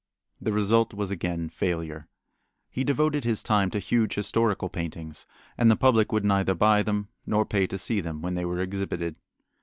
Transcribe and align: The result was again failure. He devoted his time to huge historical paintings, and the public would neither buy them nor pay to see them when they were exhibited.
The 0.41 0.51
result 0.51 0.95
was 0.95 1.11
again 1.11 1.47
failure. 1.49 2.07
He 2.71 2.83
devoted 2.83 3.23
his 3.23 3.43
time 3.43 3.69
to 3.69 3.77
huge 3.77 4.15
historical 4.15 4.67
paintings, 4.67 5.27
and 5.59 5.69
the 5.69 5.75
public 5.75 6.11
would 6.11 6.25
neither 6.25 6.55
buy 6.55 6.81
them 6.81 7.09
nor 7.27 7.45
pay 7.45 7.67
to 7.67 7.77
see 7.77 8.01
them 8.01 8.23
when 8.23 8.33
they 8.33 8.43
were 8.43 8.61
exhibited. 8.61 9.15